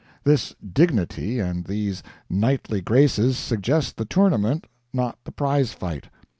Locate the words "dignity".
0.73-1.39